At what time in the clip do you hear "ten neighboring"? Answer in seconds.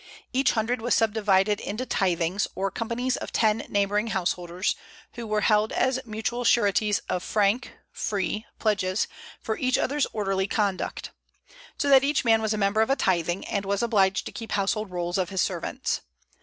3.31-4.07